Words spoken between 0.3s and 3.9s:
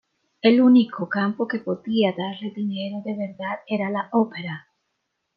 El único campo que podía darle dinero de verdad era